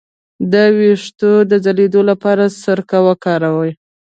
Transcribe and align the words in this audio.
د 0.51 0.53
ویښتو 0.77 1.31
د 1.49 1.51
ځلیدو 1.65 2.01
لپاره 2.09 2.43
سرکه 2.61 2.97
وکاروئ 3.07 3.71